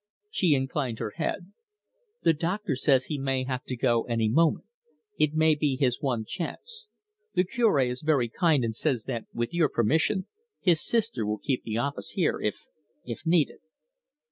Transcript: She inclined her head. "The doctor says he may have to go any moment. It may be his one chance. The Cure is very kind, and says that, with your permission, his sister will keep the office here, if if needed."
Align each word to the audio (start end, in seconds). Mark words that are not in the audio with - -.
She 0.31 0.55
inclined 0.55 0.97
her 0.97 1.11
head. 1.17 1.51
"The 2.23 2.33
doctor 2.33 2.75
says 2.75 3.05
he 3.05 3.19
may 3.19 3.43
have 3.43 3.63
to 3.65 3.75
go 3.75 4.01
any 4.05 4.29
moment. 4.29 4.65
It 5.19 5.35
may 5.35 5.53
be 5.53 5.75
his 5.79 6.01
one 6.01 6.25
chance. 6.25 6.87
The 7.35 7.43
Cure 7.43 7.79
is 7.81 8.01
very 8.01 8.27
kind, 8.27 8.65
and 8.65 8.75
says 8.75 9.03
that, 9.03 9.25
with 9.31 9.53
your 9.53 9.69
permission, 9.69 10.25
his 10.59 10.83
sister 10.83 11.23
will 11.23 11.37
keep 11.37 11.61
the 11.61 11.77
office 11.77 12.13
here, 12.17 12.39
if 12.41 12.65
if 13.05 13.27
needed." 13.27 13.59